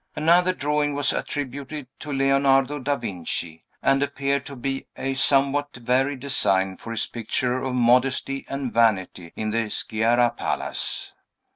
[0.15, 6.21] Another drawing was attributed to Leonardo da Vinci, and appeared to be a somewhat varied
[6.21, 11.13] design for his picture of Modesty and Vanity, in the Sciarra Palace.